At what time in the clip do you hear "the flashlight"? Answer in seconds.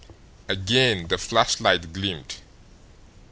1.09-1.93